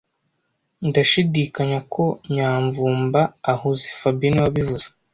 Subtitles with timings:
[0.89, 2.03] Ndashidikanya ko
[2.33, 3.21] Nyamvumba
[3.53, 4.87] ahuze fabien niwe wabivuze